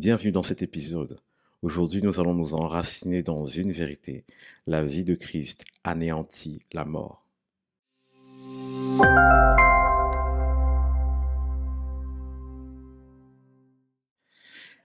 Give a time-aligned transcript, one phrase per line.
[0.00, 1.20] Bienvenue dans cet épisode.
[1.60, 4.24] Aujourd'hui, nous allons nous enraciner dans une vérité.
[4.66, 7.26] La vie de Christ anéantit la mort.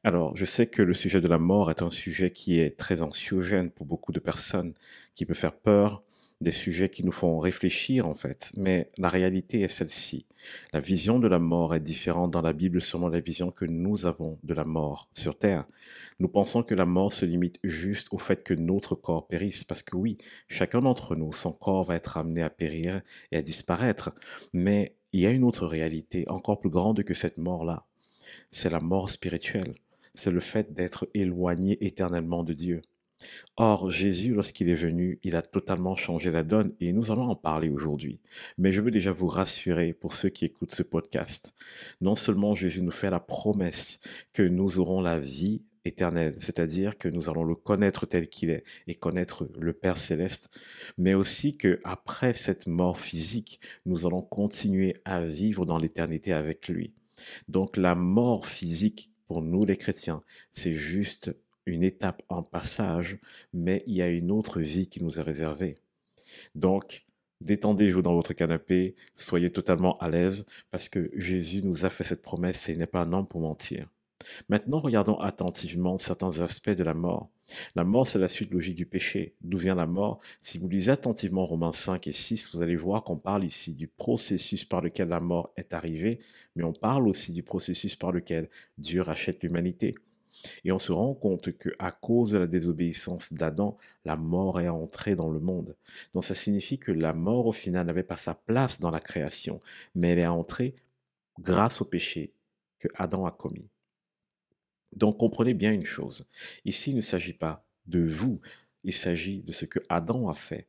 [0.03, 3.01] Alors, je sais que le sujet de la mort est un sujet qui est très
[3.01, 4.73] anxiogène pour beaucoup de personnes,
[5.15, 6.03] qui peut faire peur,
[6.41, 10.25] des sujets qui nous font réfléchir en fait, mais la réalité est celle-ci.
[10.73, 14.05] La vision de la mort est différente dans la Bible selon la vision que nous
[14.05, 15.65] avons de la mort sur Terre.
[16.19, 19.81] Nous pensons que la mort se limite juste au fait que notre corps périsse, parce
[19.81, 20.17] que oui,
[20.47, 24.13] chacun d'entre nous, son corps va être amené à périr et à disparaître,
[24.53, 27.85] mais il y a une autre réalité encore plus grande que cette mort-là.
[28.51, 29.75] C'est la mort spirituelle.
[30.13, 32.81] C'est le fait d'être éloigné éternellement de Dieu.
[33.57, 37.35] Or, Jésus, lorsqu'il est venu, il a totalement changé la donne et nous allons en
[37.35, 38.19] parler aujourd'hui.
[38.57, 41.53] Mais je veux déjà vous rassurer pour ceux qui écoutent ce podcast.
[42.01, 43.99] Non seulement Jésus nous fait la promesse
[44.33, 48.63] que nous aurons la vie éternelle, c'est-à-dire que nous allons le connaître tel qu'il est
[48.87, 50.49] et connaître le Père céleste,
[50.97, 56.67] mais aussi que après cette mort physique, nous allons continuer à vivre dans l'éternité avec
[56.67, 56.93] lui.
[57.47, 61.35] Donc la mort physique pour nous les chrétiens, c'est juste
[61.65, 63.17] une étape en passage,
[63.53, 65.75] mais il y a une autre vie qui nous est réservée.
[66.53, 67.05] Donc,
[67.41, 72.21] détendez-vous dans votre canapé, soyez totalement à l'aise, parce que Jésus nous a fait cette
[72.21, 73.89] promesse et il n'est pas un homme pour mentir.
[74.49, 77.29] Maintenant, regardons attentivement certains aspects de la mort.
[77.75, 79.35] La mort, c'est la suite logique du péché.
[79.41, 80.19] D'où vient la mort?
[80.41, 83.87] Si vous lisez attentivement Romains 5 et 6, vous allez voir qu'on parle ici du
[83.87, 86.19] processus par lequel la mort est arrivée,
[86.55, 89.93] mais on parle aussi du processus par lequel Dieu rachète l'humanité.
[90.63, 94.69] Et on se rend compte que à cause de la désobéissance d'Adam, la mort est
[94.69, 95.75] entrée dans le monde.
[96.13, 99.59] Donc ça signifie que la mort au final n'avait pas sa place dans la création,
[99.93, 100.75] mais elle est entrée
[101.39, 102.33] grâce au péché
[102.79, 103.69] que Adam a commis.
[104.95, 106.25] Donc comprenez bien une chose,
[106.63, 108.39] ici il ne s'agit pas de vous,
[108.85, 110.67] il s'agit de ce que Adam a fait.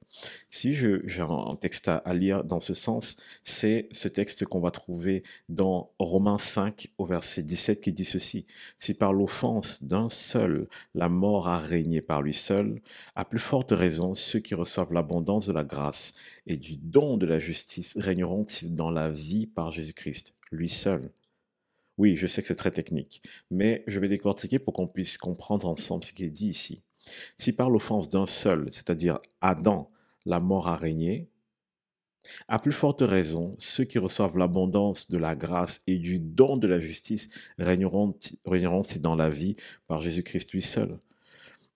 [0.49, 5.23] Si j'ai un texte à, lire dans ce sens, c'est ce texte qu'on va trouver
[5.51, 8.47] dans Romains 5 au verset 17 qui dit ceci.
[8.79, 12.81] Si par l'offense d'un seul, la mort a régné par lui seul,
[13.15, 16.15] à plus forte raison, ceux qui reçoivent l'abondance de la grâce
[16.47, 21.13] et du don de la justice régneront-ils dans la vie par Jésus-Christ, lui seul?
[21.99, 25.69] Oui, je sais que c'est très technique, mais je vais décortiquer pour qu'on puisse comprendre
[25.69, 26.83] ensemble ce qui est dit ici.
[27.39, 29.91] Si par l'offense d'un seul, c'est-à-dire Adam,
[30.25, 31.29] la mort a régné,
[32.49, 36.67] à plus forte raison, ceux qui reçoivent l'abondance de la grâce et du don de
[36.67, 37.29] la justice
[37.59, 38.15] régneront,
[38.47, 39.55] régneront dans la vie
[39.87, 40.99] par Jésus-Christ lui seul.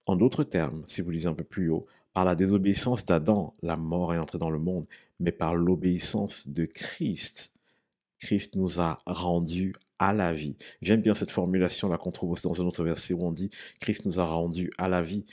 [0.06, 3.76] En d'autres termes, si vous lisez un peu plus haut, par la désobéissance d'Adam, la
[3.76, 4.86] mort est entrée dans le monde,
[5.20, 7.52] mais par l'obéissance de Christ,
[8.18, 10.56] Christ nous a rendus à la vie.
[10.82, 13.50] J'aime bien cette formulation-là qu'on trouve aussi dans un autre verset où on dit
[13.80, 15.24] Christ nous a rendus à la vie.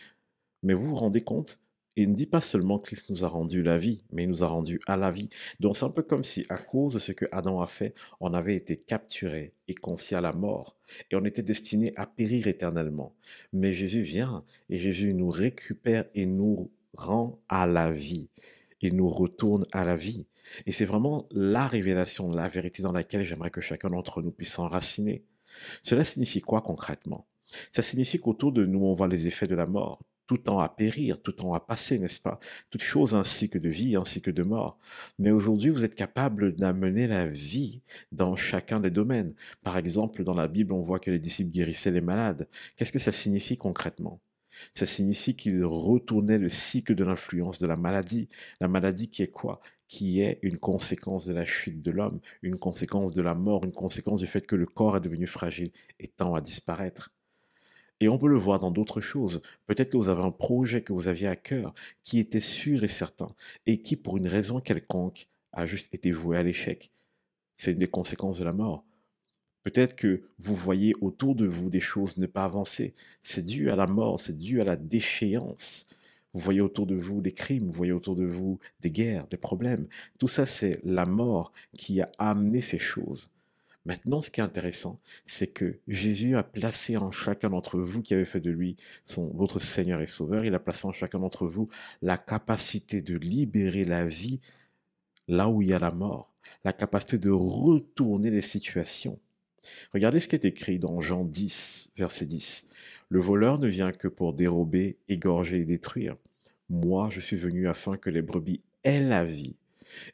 [0.62, 1.60] Mais vous vous rendez compte
[2.00, 4.48] il ne dit pas seulement Christ nous a rendu la vie, mais il nous a
[4.48, 5.30] rendu à la vie.
[5.60, 8.36] Donc c'est un peu comme si, à cause de ce que Adam a fait, on
[8.36, 10.78] avait été capturé et confié à la mort.
[11.10, 13.16] Et on était destiné à périr éternellement.
[13.52, 18.30] Mais Jésus vient et Jésus nous récupère et nous rend à la vie.
[18.82, 20.28] Il nous retourne à la vie.
[20.66, 24.54] Et c'est vraiment la révélation, la vérité dans laquelle j'aimerais que chacun d'entre nous puisse
[24.54, 25.24] s'enraciner.
[25.82, 27.28] Cela signifie quoi concrètement?
[27.72, 30.00] Ça signifie qu'autour de nous, on voit les effets de la mort.
[30.28, 32.40] Tout temps à périr, tout temps à passer, n'est-ce pas?
[32.70, 34.78] Toute chose un cycle de vie, un cycle de mort.
[35.20, 39.34] Mais aujourd'hui, vous êtes capable d'amener la vie dans chacun des domaines.
[39.64, 42.50] Par exemple, dans la Bible, on voit que les disciples guérissaient les malades.
[42.76, 44.20] Qu'est-ce que ça signifie concrètement?
[44.74, 48.30] Ça signifie qu'il retournait le cycle de l'influence de la maladie.
[48.60, 49.60] La maladie qui est quoi?
[49.88, 53.72] Qui est une conséquence de la chute de l'homme, une conséquence de la mort, une
[53.72, 57.14] conséquence du fait que le corps est devenu fragile et tend à disparaître.
[58.00, 59.42] Et on peut le voir dans d'autres choses.
[59.66, 61.74] Peut-être que vous avez un projet que vous aviez à cœur,
[62.04, 63.34] qui était sûr et certain,
[63.66, 66.92] et qui, pour une raison quelconque, a juste été voué à l'échec.
[67.56, 68.86] C'est une des conséquences de la mort.
[69.68, 72.94] Peut-être que vous voyez autour de vous des choses ne pas avancer.
[73.22, 75.88] C'est dû à la mort, c'est dû à la déchéance.
[76.32, 79.36] Vous voyez autour de vous des crimes, vous voyez autour de vous des guerres, des
[79.36, 79.86] problèmes.
[80.20, 83.30] Tout ça, c'est la mort qui a amené ces choses.
[83.86, 88.14] Maintenant, ce qui est intéressant, c'est que Jésus a placé en chacun d'entre vous qui
[88.14, 91.46] avait fait de lui son votre Seigneur et Sauveur, il a placé en chacun d'entre
[91.46, 91.68] vous
[92.02, 94.40] la capacité de libérer la vie
[95.28, 99.20] là où il y a la mort, la capacité de retourner les situations.
[99.94, 102.68] Regardez ce qui est écrit dans Jean 10, verset 10.
[103.10, 106.16] Le voleur ne vient que pour dérober, égorger et détruire.
[106.70, 109.56] Moi, je suis venu afin que les brebis aient la vie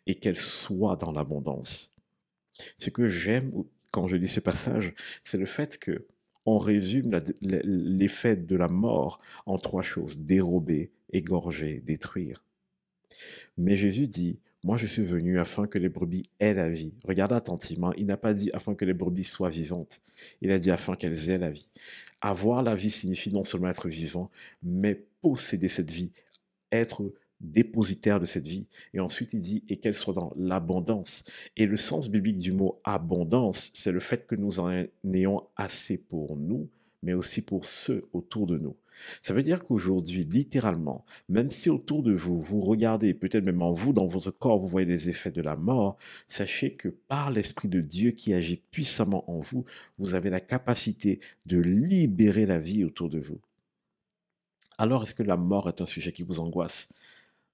[0.06, 1.94] et qu'elles soient dans l'abondance.
[2.78, 3.52] Ce que j'aime
[3.92, 6.08] quand je lis ce passage, c'est le fait que
[6.46, 12.44] on résume l'effet de la mort en trois choses, dérober, égorger, détruire.
[13.58, 16.94] Mais Jésus dit, moi je suis venu afin que les brebis aient la vie.
[17.04, 20.02] Regardez attentivement, il n'a pas dit afin que les brebis soient vivantes,
[20.42, 21.68] il a dit afin qu'elles aient la vie.
[22.22, 24.32] Avoir la vie signifie non seulement être vivant,
[24.62, 26.12] mais posséder cette vie,
[26.72, 27.14] être
[27.44, 28.68] dépositaire de cette vie.
[28.94, 31.24] Et ensuite, il dit, et qu'elle soit dans l'abondance.
[31.58, 35.98] Et le sens biblique du mot abondance, c'est le fait que nous en ayons assez
[35.98, 36.70] pour nous,
[37.04, 38.76] mais aussi pour ceux autour de nous.
[39.22, 43.74] Ça veut dire qu'aujourd'hui, littéralement, même si autour de vous, vous regardez, peut-être même en
[43.74, 45.98] vous, dans votre corps, vous voyez les effets de la mort,
[46.28, 49.66] sachez que par l'Esprit de Dieu qui agit puissamment en vous,
[49.98, 53.40] vous avez la capacité de libérer la vie autour de vous.
[54.78, 56.90] Alors, est-ce que la mort est un sujet qui vous angoisse?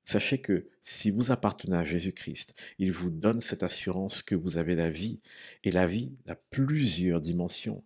[0.03, 4.75] Sachez que si vous appartenez à Jésus-Christ, il vous donne cette assurance que vous avez
[4.75, 5.19] la vie,
[5.63, 7.83] et la vie a plusieurs dimensions.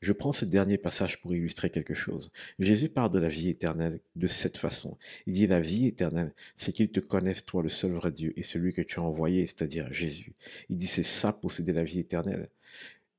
[0.00, 2.30] Je prends ce dernier passage pour illustrer quelque chose.
[2.58, 4.98] Jésus parle de la vie éternelle de cette façon.
[5.26, 8.42] Il dit la vie éternelle, c'est qu'ils te connaissent, toi, le seul vrai Dieu, et
[8.42, 10.34] celui que tu as envoyé, c'est-à-dire Jésus.
[10.68, 12.48] Il dit c'est ça, posséder la vie éternelle.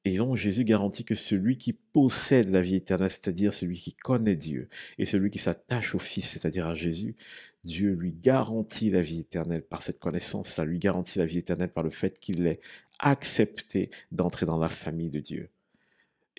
[0.03, 4.35] Et donc Jésus garantit que celui qui possède la vie éternelle, c'est-à-dire celui qui connaît
[4.35, 4.67] Dieu,
[4.97, 7.15] et celui qui s'attache au Fils, c'est-à-dire à Jésus,
[7.63, 11.83] Dieu lui garantit la vie éternelle par cette connaissance-là, lui garantit la vie éternelle par
[11.83, 12.59] le fait qu'il ait
[12.99, 15.49] accepté d'entrer dans la famille de Dieu.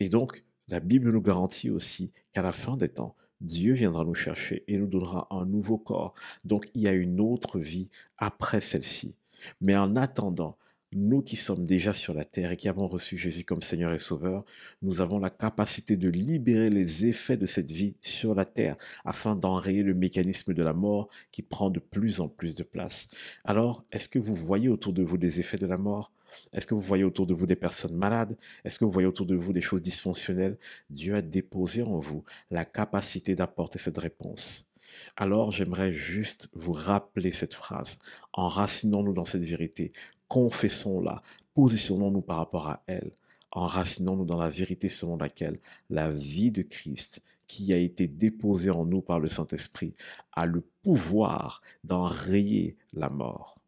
[0.02, 4.14] Et donc, la Bible nous garantit aussi qu'à la fin des temps, Dieu viendra nous
[4.14, 6.12] chercher et nous donnera un nouveau corps.
[6.44, 7.88] Donc, il y a une autre vie
[8.18, 9.14] après celle-ci.
[9.60, 10.56] Mais en attendant,
[10.92, 13.98] nous qui sommes déjà sur la terre et qui avons reçu Jésus comme Seigneur et
[13.98, 14.44] Sauveur,
[14.82, 19.36] nous avons la capacité de libérer les effets de cette vie sur la terre afin
[19.36, 23.06] d'enrayer le mécanisme de la mort qui prend de plus en plus de place.
[23.44, 26.10] Alors, est-ce que vous voyez autour de vous des effets de la mort?
[26.52, 28.36] Est-ce que vous voyez autour de vous des personnes malades?
[28.64, 30.58] Est-ce que vous voyez autour de vous des choses dysfonctionnelles?
[30.90, 34.68] Dieu a déposé en vous la capacité d'apporter cette réponse.
[35.16, 37.98] Alors j'aimerais juste vous rappeler cette phrase.
[38.32, 39.92] Enracinons-nous dans cette vérité
[40.32, 41.22] confessons-la,
[41.54, 43.12] positionnons-nous par rapport à elle,
[43.50, 48.86] enracinons-nous dans la vérité selon laquelle la vie de Christ, qui a été déposée en
[48.86, 49.94] nous par le Saint-Esprit,
[50.32, 53.61] a le pouvoir d'enrayer la mort.